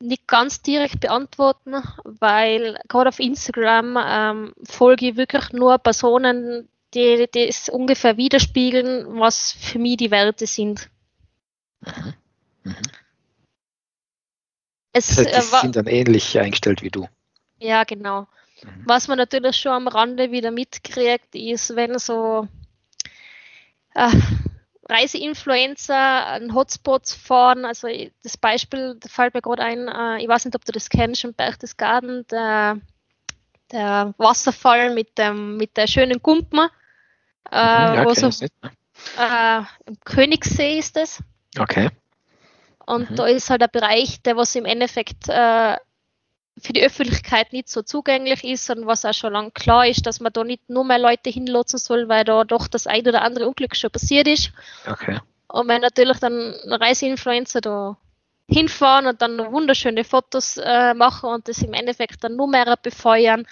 nicht 0.00 0.28
ganz 0.28 0.62
direkt 0.62 1.00
beantworten, 1.00 1.82
weil 2.04 2.78
gerade 2.88 3.08
auf 3.08 3.18
Instagram 3.18 3.98
ähm, 4.00 4.54
folge 4.64 5.08
ich 5.08 5.16
wirklich 5.16 5.52
nur 5.52 5.78
Personen, 5.78 6.68
die 6.94 7.26
das 7.32 7.68
ungefähr 7.68 8.16
widerspiegeln, 8.16 9.18
was 9.18 9.52
für 9.52 9.78
mich 9.78 9.96
die 9.96 10.10
Werte 10.10 10.46
sind. 10.46 10.88
Mhm. 11.80 12.14
Es, 14.98 15.14
das 15.14 15.26
heißt, 15.26 15.52
die 15.52 15.56
äh, 15.56 15.60
sind 15.60 15.76
dann 15.76 15.86
ähnlich 15.86 16.38
eingestellt 16.38 16.82
wie 16.82 16.90
du. 16.90 17.08
Ja, 17.58 17.84
genau. 17.84 18.26
Mhm. 18.62 18.82
Was 18.84 19.06
man 19.06 19.18
natürlich 19.18 19.56
schon 19.56 19.72
am 19.72 19.88
Rande 19.88 20.32
wieder 20.32 20.50
mitkriegt, 20.50 21.34
ist, 21.34 21.76
wenn 21.76 21.98
so 21.98 22.48
äh, 23.94 24.10
Reiseinfluencer 24.88 25.94
an 26.26 26.54
Hotspots 26.54 27.14
fahren. 27.14 27.64
Also 27.64 27.88
das 28.22 28.36
Beispiel, 28.36 28.96
da 28.98 29.08
fällt 29.08 29.34
mir 29.34 29.42
gerade 29.42 29.62
ein, 29.62 29.86
äh, 29.86 30.22
ich 30.22 30.28
weiß 30.28 30.44
nicht, 30.44 30.56
ob 30.56 30.64
du 30.64 30.72
das 30.72 30.88
kennst, 30.88 31.24
im 31.24 31.34
Berchtesgaden, 31.34 32.26
der, 32.28 32.80
der 33.70 34.14
Wasserfall 34.18 34.94
mit 34.94 35.16
dem 35.18 35.56
mit 35.56 35.76
der 35.76 35.86
schönen 35.86 36.20
Gumpen. 36.20 36.68
Äh, 37.50 37.88
mhm, 37.90 37.94
ja, 37.94 38.04
wo 38.04 38.14
so, 38.14 38.28
ne? 38.28 38.50
äh, 39.16 39.62
Im 39.86 40.00
Königssee 40.04 40.78
ist 40.78 40.96
das. 40.96 41.22
Okay. 41.56 41.90
Und 42.88 43.10
mhm. 43.10 43.16
da 43.16 43.26
ist 43.26 43.50
halt 43.50 43.60
der 43.60 43.68
Bereich, 43.68 44.22
der 44.22 44.36
was 44.38 44.54
im 44.54 44.64
Endeffekt 44.64 45.28
äh, 45.28 45.76
für 46.56 46.72
die 46.72 46.82
Öffentlichkeit 46.82 47.52
nicht 47.52 47.68
so 47.68 47.82
zugänglich 47.82 48.42
ist 48.44 48.70
und 48.70 48.86
was 48.86 49.04
auch 49.04 49.12
schon 49.12 49.34
lange 49.34 49.50
klar 49.50 49.86
ist, 49.86 50.06
dass 50.06 50.20
man 50.20 50.32
da 50.32 50.42
nicht 50.42 50.70
nur 50.70 50.84
mehr 50.84 50.98
Leute 50.98 51.28
hinlotzen 51.28 51.78
soll, 51.78 52.08
weil 52.08 52.24
da 52.24 52.44
doch 52.44 52.66
das 52.66 52.86
ein 52.86 53.06
oder 53.06 53.20
andere 53.20 53.46
Unglück 53.46 53.76
schon 53.76 53.90
passiert 53.90 54.26
ist. 54.26 54.52
Okay. 54.86 55.20
Und 55.48 55.68
wenn 55.68 55.82
natürlich 55.82 56.18
dann 56.18 56.54
Reiseinfluencer 56.64 57.60
da 57.60 57.98
hinfahren 58.48 59.06
und 59.06 59.20
dann 59.20 59.52
wunderschöne 59.52 60.04
Fotos 60.04 60.56
äh, 60.56 60.94
machen 60.94 61.28
und 61.28 61.46
das 61.46 61.60
im 61.60 61.74
Endeffekt 61.74 62.24
dann 62.24 62.36
nur 62.36 62.48
mehr 62.48 62.74
befeuern, 62.82 63.46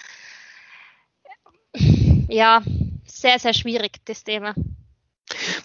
ja, 2.27 2.63
sehr, 3.05 3.37
sehr 3.37 3.53
schwierig, 3.53 4.03
das 4.05 4.23
Thema. 4.23 4.55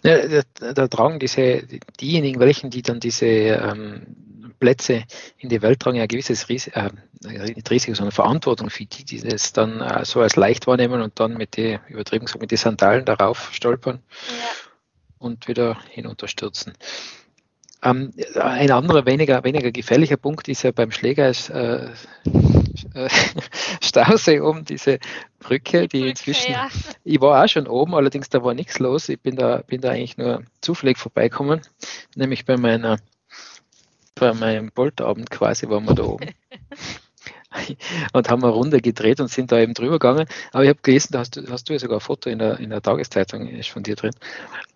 Ja, 0.03 0.43
da, 0.55 0.73
da, 0.73 0.89
tragen 0.89 1.19
diese, 1.19 1.63
diejenigen, 2.01 2.41
welchen, 2.41 2.71
die 2.71 2.83
dann 2.83 3.01
diese 3.01 3.27
ähm, 3.27 4.53
Plätze 4.59 5.05
in 5.39 5.49
die 5.49 5.63
Welt 5.63 5.81
tragen, 5.81 5.97
ja 5.97 6.03
ein 6.03 6.09
gewisses 6.09 6.49
Risiko, 6.49 6.79
äh, 6.79 6.91
nicht 7.55 7.71
Risiko, 7.71 7.95
sondern 7.95 8.13
Verantwortung 8.13 8.71
für 8.71 8.85
die, 8.85 9.05
die 9.05 9.21
das 9.21 9.53
dann 9.53 9.81
äh, 9.81 10.05
so 10.05 10.21
als 10.21 10.37
leicht 10.37 10.67
wahrnehmen 10.67 11.01
und 11.03 11.19
dann 11.19 11.35
mit 11.35 11.57
den, 11.57 11.81
übertrieben 11.89 12.27
gesagt, 12.27 12.41
mit 12.41 12.51
den 12.51 12.59
Sandalen 12.59 13.05
darauf 13.05 13.53
stolpern 13.53 14.01
ja. 14.29 14.49
und 15.19 15.49
wieder 15.49 15.79
hinunterstürzen. 15.91 16.75
Ähm, 17.83 18.13
ein 18.41 18.71
anderer, 18.71 19.07
weniger, 19.07 19.43
weniger 19.43 19.73
gefährlicher 19.73 20.17
Punkt 20.17 20.47
ist 20.47 20.63
ja 20.63 20.71
beim 20.71 20.93
Schläger 20.93 21.29
ist, 21.29 21.51
äh, 21.51 21.89
äh, 22.95 23.09
Stausee 23.81 24.41
oben, 24.41 24.65
diese 24.65 24.99
Brücke, 25.39 25.89
die, 25.89 25.99
Brücke, 25.99 26.11
inzwischen, 26.11 26.53
ja. 26.53 26.69
ich 27.05 27.21
war 27.21 27.45
auch 27.45 27.49
schon 27.49 27.67
oben, 27.67 27.95
allerdings 27.95 28.29
da 28.29 28.43
war 28.43 28.55
nichts 28.55 28.79
los. 28.79 29.09
Ich 29.09 29.21
bin 29.21 29.37
da, 29.37 29.59
bin 29.67 29.81
da 29.81 29.91
eigentlich 29.91 30.17
nur 30.17 30.43
zufällig 30.61 30.99
vorbeikommen, 30.99 31.61
nämlich 32.15 32.45
bei 32.45 32.57
meiner, 32.57 32.99
bei 34.15 34.33
meinem 34.35 34.71
Boltabend 34.73 35.31
quasi 35.31 35.69
waren 35.69 35.85
wir 35.87 35.95
da 35.95 36.05
oben. 36.05 36.31
und 38.13 38.31
haben 38.31 38.43
eine 38.43 38.53
Runde 38.53 38.81
gedreht 38.81 39.21
und 39.21 39.29
sind 39.29 39.53
da 39.53 39.59
eben 39.59 39.75
drüber 39.75 39.99
gegangen. 39.99 40.27
Aber 40.53 40.65
ich 40.65 40.71
habe 40.71 40.81
gelesen, 40.83 41.13
da 41.13 41.21
hast 41.21 41.37
du, 41.37 41.47
hast 41.51 41.69
du 41.69 41.73
ja 41.73 41.79
sogar 41.79 41.99
ein 41.99 42.01
Foto 42.01 42.31
in 42.31 42.39
der, 42.39 42.59
in 42.59 42.71
der 42.71 42.83
Tageszeitung 42.83 43.47
ist 43.47 43.71
von 43.71 43.83
dir 43.83 43.97
drin. 43.97 44.15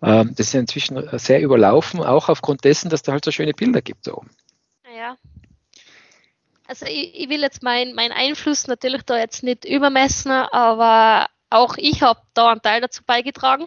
Ähm, 0.01 0.33
das 0.35 0.47
ist 0.47 0.53
inzwischen 0.53 1.01
sehr 1.17 1.41
überlaufen, 1.41 2.01
auch 2.01 2.29
aufgrund 2.29 2.63
dessen, 2.63 2.89
dass 2.89 3.01
da 3.01 3.13
halt 3.13 3.25
so 3.25 3.31
schöne 3.31 3.53
Bilder 3.53 3.81
gibt 3.81 4.07
da 4.07 4.13
oben. 4.13 4.29
Ja. 4.95 5.17
Also 6.67 6.85
ich, 6.85 7.17
ich 7.17 7.29
will 7.29 7.41
jetzt 7.41 7.63
meinen 7.63 7.95
mein 7.95 8.11
Einfluss 8.11 8.67
natürlich 8.67 9.03
da 9.03 9.17
jetzt 9.17 9.41
nicht 9.43 9.65
übermessen, 9.65 10.31
aber 10.31 11.27
auch 11.49 11.77
ich 11.77 12.01
habe 12.01 12.19
da 12.33 12.51
einen 12.51 12.61
Teil 12.61 12.81
dazu 12.81 13.03
beigetragen. 13.05 13.65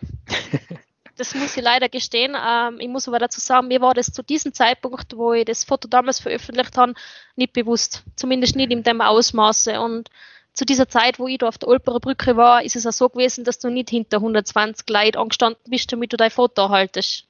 das 1.16 1.34
muss 1.34 1.56
ich 1.56 1.62
leider 1.62 1.88
gestehen. 1.88 2.36
Ähm, 2.38 2.78
ich 2.78 2.88
muss 2.88 3.08
aber 3.08 3.18
dazu 3.18 3.40
sagen, 3.40 3.68
mir 3.68 3.80
war 3.80 3.94
das 3.94 4.12
zu 4.12 4.22
diesem 4.22 4.52
Zeitpunkt, 4.52 5.16
wo 5.16 5.32
ich 5.32 5.44
das 5.44 5.64
Foto 5.64 5.88
damals 5.88 6.20
veröffentlicht 6.20 6.76
habe, 6.76 6.94
nicht 7.36 7.52
bewusst. 7.52 8.02
Zumindest 8.16 8.56
nicht 8.56 8.70
in 8.70 8.82
dem 8.82 9.00
Ausmaße. 9.00 9.80
Und 9.80 10.10
zu 10.52 10.66
dieser 10.66 10.88
Zeit, 10.88 11.18
wo 11.18 11.26
ich 11.26 11.38
da 11.38 11.48
auf 11.48 11.58
der 11.58 11.68
Olperer 11.68 12.00
Brücke 12.00 12.36
war, 12.36 12.62
ist 12.62 12.76
es 12.76 12.86
auch 12.86 12.92
so 12.92 13.08
gewesen, 13.08 13.44
dass 13.44 13.58
du 13.58 13.70
nicht 13.70 13.90
hinter 13.90 14.18
120 14.18 14.88
Leuten 14.90 15.18
angestanden 15.18 15.62
bist, 15.68 15.90
damit 15.90 16.12
du 16.12 16.18
dein 16.18 16.30
Foto 16.30 16.68
haltest. 16.68 17.24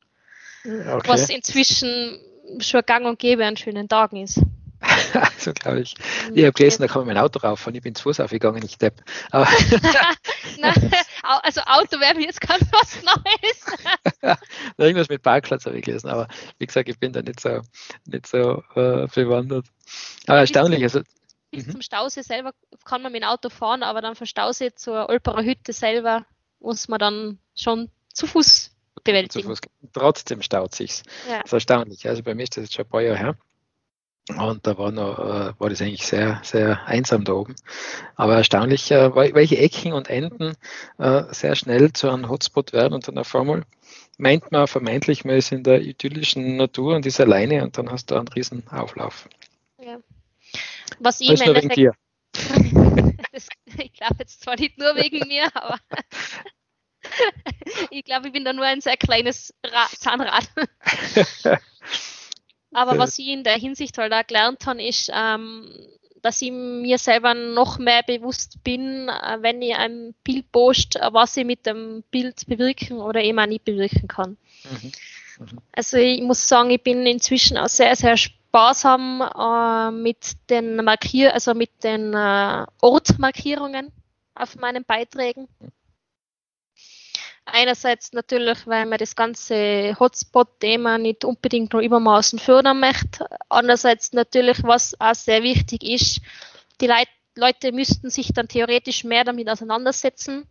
Okay. 0.64 1.08
Was 1.08 1.28
inzwischen 1.28 2.20
schon 2.58 2.82
gang 2.84 3.06
und 3.06 3.18
gäbe 3.18 3.46
an 3.46 3.56
schönen 3.56 3.88
Tagen 3.88 4.16
ist. 4.16 4.40
also 5.12 5.52
glaube 5.52 5.80
ich. 5.80 5.94
Ich 6.34 6.44
habe 6.44 6.52
gelesen, 6.52 6.82
da 6.82 6.88
kann 6.88 7.00
man 7.00 7.14
mein 7.14 7.22
Auto 7.22 7.38
rauf 7.40 7.66
und 7.66 7.74
ich 7.74 7.82
bin 7.82 7.94
zu 7.94 8.04
Fuß 8.04 8.20
aufgegangen, 8.20 8.62
ich 8.64 8.78
depp. 8.78 9.02
Nein, 9.32 10.90
also 11.22 11.60
Auto 11.62 12.00
wäre 12.00 12.14
mir 12.14 12.26
jetzt 12.26 12.40
ganz 12.40 12.64
was 12.72 13.02
Neues. 13.02 14.38
Irgendwas 14.76 15.08
mit 15.08 15.22
Parkplatz 15.22 15.66
habe 15.66 15.78
ich 15.78 15.84
gelesen, 15.84 16.08
aber 16.08 16.28
wie 16.58 16.66
gesagt, 16.66 16.88
ich 16.88 16.98
bin 16.98 17.12
da 17.12 17.22
nicht 17.22 17.40
so, 17.40 17.60
nicht 18.06 18.26
so 18.26 18.62
äh, 18.74 19.06
bewandert. 19.06 19.66
Aber 20.26 20.38
erstaunlich. 20.38 20.82
Also, 20.82 21.00
bis 21.50 21.66
mhm. 21.66 21.72
zum 21.72 21.82
Stausee 21.82 22.22
selber 22.22 22.52
kann 22.84 23.02
man 23.02 23.12
mit 23.12 23.22
dem 23.22 23.28
Auto 23.28 23.50
fahren, 23.50 23.82
aber 23.82 24.00
dann 24.00 24.14
vom 24.14 24.26
Stausee 24.26 24.74
zur 24.74 25.08
Olperer 25.08 25.42
Hütte 25.42 25.72
selber 25.72 26.24
muss 26.60 26.88
man 26.88 26.98
dann 26.98 27.38
schon 27.54 27.90
zu 28.12 28.26
Fuß 28.26 28.70
bewältigen. 29.04 29.42
Zu 29.42 29.48
Fuß. 29.48 29.60
Trotzdem 29.92 30.42
staut 30.42 30.74
sich's. 30.74 31.02
Ja. 31.28 31.38
Das 31.38 31.46
ist 31.46 31.52
erstaunlich. 31.52 32.08
Also 32.08 32.22
bei 32.22 32.34
mir 32.34 32.44
ist 32.44 32.56
das 32.56 32.64
jetzt 32.64 32.74
schon 32.74 32.84
ein 32.84 32.90
paar 32.90 33.02
Jahre 33.02 33.18
her. 33.18 33.36
Und 34.38 34.66
da 34.66 34.78
war, 34.78 34.92
noch, 34.92 35.18
äh, 35.18 35.52
war 35.58 35.70
das 35.70 35.80
eigentlich 35.80 36.06
sehr, 36.06 36.40
sehr 36.44 36.86
einsam 36.86 37.24
da 37.24 37.32
oben. 37.32 37.54
Aber 38.16 38.36
erstaunlich, 38.36 38.90
äh, 38.90 39.14
welche 39.14 39.58
Ecken 39.58 39.92
und 39.92 40.08
Enden 40.08 40.54
äh, 40.98 41.24
sehr 41.30 41.54
schnell 41.54 41.92
zu 41.92 42.08
einem 42.10 42.28
Hotspot 42.28 42.72
werden 42.72 42.94
und 42.94 43.08
dann 43.08 43.18
auf 43.18 43.34
einmal 43.34 43.64
meint 44.18 44.52
man 44.52 44.66
vermeintlich, 44.66 45.24
man 45.24 45.36
ist 45.36 45.50
in 45.50 45.64
der 45.64 45.80
idyllischen 45.80 46.56
Natur 46.56 46.94
und 46.96 47.06
ist 47.06 47.20
alleine 47.20 47.62
und 47.62 47.78
dann 47.78 47.90
hast 47.90 48.10
du 48.10 48.16
einen 48.16 48.28
riesen 48.28 48.66
Auflauf. 48.68 49.28
Was 50.98 51.20
ich 51.20 51.44
nur 51.44 51.54
wegen 51.54 51.68
dir. 51.70 51.94
das, 53.32 53.48
ich 53.78 53.92
glaube 53.94 54.16
jetzt 54.18 54.42
zwar 54.42 54.56
nicht 54.56 54.78
nur 54.78 54.94
wegen 54.96 55.26
mir, 55.26 55.48
aber 55.54 55.78
ich 57.90 58.04
glaube, 58.04 58.28
ich 58.28 58.32
bin 58.32 58.44
da 58.44 58.52
nur 58.52 58.64
ein 58.64 58.80
sehr 58.80 58.96
kleines 58.96 59.54
Ra 59.64 59.86
Zahnrad. 59.88 60.50
aber 62.72 62.98
was 62.98 63.18
ich 63.18 63.28
in 63.28 63.44
der 63.44 63.56
Hinsicht 63.56 63.98
halt 63.98 64.12
auch 64.12 64.26
gelernt 64.26 64.66
habe, 64.66 64.82
ist, 64.82 65.10
ähm, 65.12 65.68
dass 66.22 66.42
ich 66.42 66.52
mir 66.52 66.98
selber 66.98 67.34
noch 67.34 67.78
mehr 67.78 68.02
bewusst 68.02 68.62
bin, 68.62 69.08
äh, 69.08 69.38
wenn 69.40 69.62
ich 69.62 69.74
ein 69.74 70.14
Bild 70.22 70.50
post, 70.52 70.98
was 71.12 71.36
ich 71.36 71.44
mit 71.44 71.66
dem 71.66 72.04
Bild 72.10 72.46
bewirken 72.46 72.98
oder 72.98 73.22
eben 73.22 73.38
auch 73.38 73.46
nicht 73.46 73.64
bewirken 73.64 74.08
kann. 74.08 74.36
Mhm. 74.64 74.92
Mhm. 75.38 75.58
Also 75.72 75.96
ich 75.96 76.22
muss 76.22 76.46
sagen, 76.46 76.70
ich 76.70 76.82
bin 76.82 77.06
inzwischen 77.06 77.56
auch 77.56 77.68
sehr, 77.68 77.96
sehr 77.96 78.16
sparsam 78.16 79.22
äh, 79.22 79.90
mit 79.90 80.50
den 80.50 80.76
Markier, 80.76 81.34
also 81.34 81.54
mit 81.54 81.82
den 81.82 82.14
äh, 82.14 82.66
Ortmarkierungen 82.80 83.92
auf 84.34 84.56
meinen 84.56 84.84
Beiträgen. 84.84 85.48
Einerseits 87.52 88.12
natürlich, 88.12 88.66
weil 88.66 88.86
man 88.86 88.98
das 88.98 89.16
ganze 89.16 89.96
Hotspot-Thema 89.98 90.98
nicht 90.98 91.24
unbedingt 91.24 91.72
nur 91.72 91.82
übermaßen 91.82 92.38
fördern 92.38 92.80
möchte. 92.80 93.26
Andererseits 93.48 94.12
natürlich, 94.12 94.62
was 94.62 94.98
auch 95.00 95.14
sehr 95.14 95.42
wichtig 95.42 95.82
ist, 95.82 96.20
die 96.80 96.86
Leit 96.86 97.08
Leute 97.36 97.72
müssten 97.72 98.10
sich 98.10 98.32
dann 98.32 98.48
theoretisch 98.48 99.04
mehr 99.04 99.24
damit 99.24 99.48
auseinandersetzen, 99.48 100.48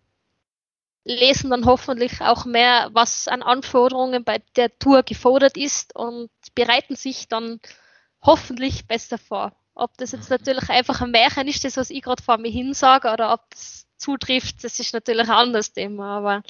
lesen 1.03 1.50
dann 1.50 1.65
hoffentlich 1.65 2.22
auch 2.22 2.46
mehr, 2.46 2.89
was 2.94 3.27
an 3.27 3.41
Anforderungen 3.41 4.24
bei 4.24 4.41
der 4.56 4.77
Tour 4.79 5.03
gefordert 5.03 5.58
ist 5.58 5.96
und 5.96 6.29
bereiten 6.56 6.96
sich 6.96 7.27
dann 7.27 7.60
hoffentlich 8.22 8.88
besser 8.88 9.18
vor. 9.18 9.53
Ob 9.75 9.98
das 9.98 10.12
jetzt 10.12 10.29
natürlich 10.29 10.70
einfach 10.70 11.01
ein 11.01 11.12
Märchen 11.12 11.48
ist, 11.48 11.63
das 11.63 11.77
was 11.77 11.89
ich 11.89 12.01
gerade 12.01 12.22
vor 12.24 12.38
mir 12.38 12.51
hin 12.51 12.74
sage, 12.74 13.12
oder 13.12 13.34
ob 13.34 13.50
das 13.50 13.78
zutrifft, 14.00 14.63
das 14.63 14.79
ist 14.79 14.94
natürlich 14.94 15.27
ein 15.27 15.36
anderes 15.36 15.74
Thema, 15.74 16.18
aber 16.18 16.44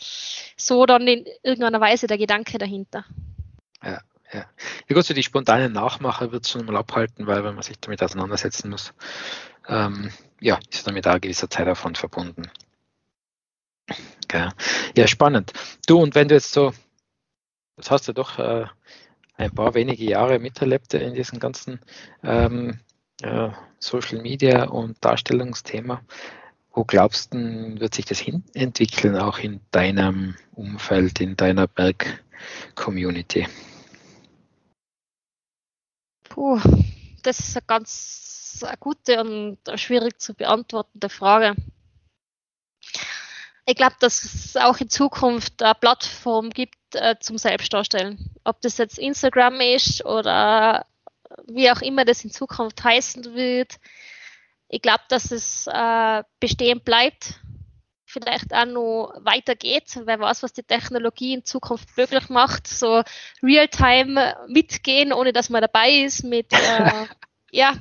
so 0.55 0.85
dann 0.85 1.07
in 1.07 1.25
irgendeiner 1.43 1.81
Weise 1.81 2.07
der 2.07 2.17
Gedanke 2.17 2.57
dahinter. 2.57 3.05
Ja, 3.83 4.01
ja. 4.31 4.45
Ja 4.87 4.95
gut, 4.95 5.05
so 5.05 5.13
die 5.13 5.23
spontanen 5.23 5.73
Nachmacher 5.73 6.31
wird 6.31 6.47
schon 6.47 6.65
mal 6.65 6.77
abhalten, 6.77 7.27
weil 7.27 7.43
wenn 7.43 7.55
man 7.55 7.63
sich 7.63 7.79
damit 7.79 8.01
auseinandersetzen 8.03 8.69
muss, 8.69 8.93
ähm, 9.67 10.11
ja, 10.39 10.59
ist 10.71 10.87
damit 10.87 11.07
auch 11.07 11.13
ein 11.13 11.21
gewisser 11.21 11.49
Zeitaufwand 11.49 11.97
verbunden. 11.97 12.49
Okay. 14.25 14.49
Ja, 14.95 15.07
spannend. 15.07 15.53
Du, 15.87 15.99
und 15.99 16.15
wenn 16.15 16.27
du 16.27 16.35
jetzt 16.35 16.53
so, 16.53 16.73
das 17.75 17.89
hast 17.89 18.07
du 18.07 18.13
doch 18.13 18.37
äh, 18.37 18.67
ein 19.37 19.51
paar 19.51 19.73
wenige 19.73 20.03
Jahre 20.03 20.37
miterlebt 20.37 20.93
in 20.93 21.15
diesem 21.15 21.39
ganzen 21.39 21.79
ähm, 22.23 22.79
äh, 23.21 23.49
Social 23.79 24.21
Media 24.21 24.65
und 24.65 25.03
Darstellungsthema. 25.03 26.01
Wo 26.71 26.83
glaubst 26.83 27.33
du, 27.33 27.79
wird 27.79 27.95
sich 27.95 28.05
das 28.05 28.19
hin 28.19 28.43
entwickeln, 28.53 29.15
auch 29.15 29.39
in 29.39 29.59
deinem 29.71 30.35
Umfeld, 30.53 31.19
in 31.19 31.35
deiner 31.35 31.67
Berg-Community? 31.67 33.47
Puh, 36.29 36.61
das 37.23 37.39
ist 37.39 37.57
eine 37.57 37.65
ganz 37.65 38.63
eine 38.65 38.77
gute 38.77 39.21
und 39.21 39.57
schwierig 39.79 40.19
zu 40.19 40.33
beantwortende 40.33 41.09
Frage. 41.09 41.55
Ich 43.65 43.75
glaube, 43.75 43.95
dass 43.99 44.23
es 44.23 44.57
auch 44.57 44.77
in 44.77 44.89
Zukunft 44.89 45.61
eine 45.61 45.75
Plattform 45.75 46.49
gibt 46.49 46.75
äh, 46.93 47.15
zum 47.19 47.37
Selbstdarstellen. 47.37 48.31
Ob 48.43 48.61
das 48.61 48.77
jetzt 48.77 48.97
Instagram 48.97 49.61
ist 49.61 50.03
oder 50.05 50.85
wie 51.45 51.71
auch 51.71 51.81
immer 51.81 52.05
das 52.05 52.23
in 52.23 52.31
Zukunft 52.31 52.83
heißen 52.83 53.35
wird 53.35 53.79
ich 54.69 54.81
glaube, 54.81 55.01
dass 55.09 55.31
es 55.31 55.67
äh, 55.67 56.23
bestehen 56.39 56.79
bleibt, 56.81 57.41
vielleicht 58.05 58.53
auch 58.53 58.65
noch 58.65 59.13
weitergeht. 59.21 59.99
Wer 60.05 60.19
weiß, 60.19 60.43
was 60.43 60.53
die 60.53 60.63
Technologie 60.63 61.33
in 61.33 61.43
Zukunft 61.43 61.97
möglich 61.97 62.29
macht. 62.29 62.67
So 62.67 63.03
Realtime 63.41 64.37
mitgehen, 64.47 65.11
ohne 65.11 65.33
dass 65.33 65.49
man 65.49 65.61
dabei 65.61 65.91
ist, 65.91 66.23
mit 66.23 66.53
äh, 66.53 67.07
ja. 67.51 67.73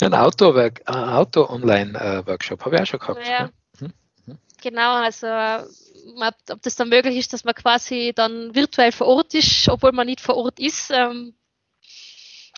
Ein 0.00 0.14
Auto-Online-Workshop 0.14 2.60
Auto 2.60 2.66
habe 2.66 2.76
ich 2.76 2.82
auch 2.82 2.86
schon 2.86 3.00
gehabt. 3.00 3.28
Ja. 3.28 3.50
Mhm. 3.80 3.92
Mhm. 4.26 4.38
Genau, 4.62 4.94
also 4.94 5.26
ob 5.26 6.62
das 6.62 6.76
dann 6.76 6.88
möglich 6.88 7.16
ist, 7.16 7.34
dass 7.34 7.44
man 7.44 7.54
quasi 7.54 8.12
dann 8.14 8.54
virtuell 8.54 8.92
vor 8.92 9.08
Ort 9.08 9.34
ist, 9.34 9.68
obwohl 9.68 9.92
man 9.92 10.06
nicht 10.06 10.20
vor 10.20 10.36
Ort 10.36 10.58
ist, 10.58 10.90
ähm, 10.90 11.34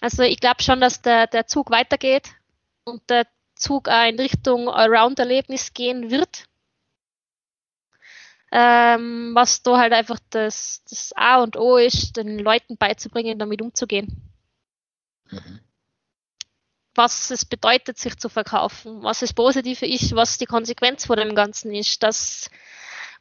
also 0.01 0.23
ich 0.23 0.41
glaube 0.41 0.63
schon, 0.63 0.81
dass 0.81 1.03
der, 1.03 1.27
der 1.27 1.47
Zug 1.47 1.71
weitergeht 1.71 2.29
und 2.85 3.09
der 3.11 3.27
Zug 3.55 3.89
auch 3.89 4.09
in 4.09 4.19
Richtung 4.19 4.69
Allround-Erlebnis 4.69 5.75
gehen 5.75 6.11
wird. 6.11 6.45
Ähm, 8.51 9.33
was 9.35 9.63
da 9.63 9.77
halt 9.77 9.93
einfach 9.93 10.19
das, 10.31 10.83
das 10.89 11.13
A 11.15 11.43
und 11.43 11.57
O 11.57 11.77
ist, 11.77 12.17
den 12.17 12.39
Leuten 12.39 12.79
beizubringen, 12.79 13.39
damit 13.39 13.61
umzugehen. 13.61 14.31
Mhm. 15.31 15.61
Was 16.95 17.31
es 17.31 17.45
bedeutet, 17.45 17.99
sich 17.99 18.17
zu 18.19 18.29
verkaufen, 18.29 19.03
was 19.03 19.21
das 19.21 19.35
Positive 19.35 19.87
ist, 19.87 20.17
was 20.17 20.39
die 20.39 20.47
Konsequenz 20.47 21.05
von 21.05 21.19
dem 21.19 21.35
Ganzen 21.35 21.75
ist, 21.75 22.03
dass 22.03 22.51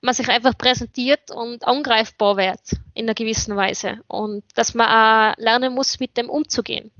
man 0.02 0.14
sich 0.14 0.30
einfach 0.30 0.58
präsentiert 0.58 1.32
und 1.32 1.66
angreifbar 1.66 2.38
wird 2.38 2.60
in 2.94 3.06
einer 3.06 3.16
gewissen 3.16 3.56
Weise 3.56 4.00
und 4.08 4.44
dass 4.56 4.74
man 4.74 4.88
auch 4.88 5.38
lernen 5.38 5.74
muss, 5.74 6.00
mit 6.00 6.18
dem 6.18 6.30
umzugehen. 6.30 6.92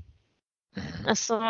Also 1.04 1.40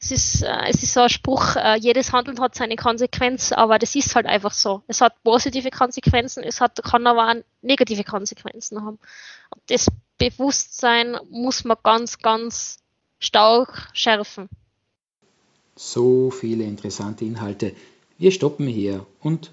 es 0.00 0.10
ist, 0.10 0.42
äh, 0.42 0.68
es 0.68 0.82
ist 0.82 0.94
so 0.94 1.00
ein 1.00 1.08
Spruch, 1.08 1.56
äh, 1.56 1.78
jedes 1.78 2.12
Handeln 2.12 2.40
hat 2.40 2.54
seine 2.54 2.76
Konsequenz, 2.76 3.52
aber 3.52 3.78
das 3.78 3.94
ist 3.94 4.14
halt 4.14 4.26
einfach 4.26 4.52
so. 4.52 4.82
Es 4.86 5.00
hat 5.00 5.22
positive 5.22 5.70
Konsequenzen, 5.70 6.42
es 6.44 6.60
hat, 6.60 6.80
kann 6.84 7.06
aber 7.06 7.30
auch 7.30 7.34
negative 7.62 8.04
Konsequenzen 8.04 8.84
haben. 8.84 8.98
Und 9.50 9.62
das 9.68 9.88
Bewusstsein 10.18 11.16
muss 11.30 11.64
man 11.64 11.76
ganz, 11.82 12.18
ganz 12.18 12.78
stark 13.18 13.88
schärfen. 13.92 14.48
So 15.74 16.30
viele 16.30 16.64
interessante 16.64 17.24
Inhalte. 17.24 17.74
Wir 18.18 18.32
stoppen 18.32 18.66
hier 18.66 19.06
und 19.20 19.52